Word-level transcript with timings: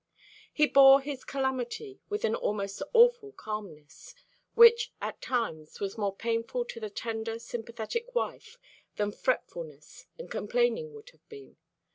He 0.51 0.65
bore 0.65 0.99
his 1.01 1.23
calamity 1.23 2.01
with 2.09 2.25
an 2.25 2.33
almost 2.33 2.81
awful 2.91 3.33
calmness, 3.33 4.15
which 4.55 4.91
at 4.99 5.21
times 5.21 5.79
was 5.79 5.95
more 5.95 6.15
painful 6.15 6.65
to 6.65 6.79
the 6.79 6.89
tender, 6.89 7.37
sympathetic 7.37 8.15
wife 8.15 8.57
than 8.95 9.11
fretfulness 9.11 10.07
and 10.17 10.27
complaining 10.31 10.91
would 10.95 11.11
have 11.11 11.29
been. 11.29 11.55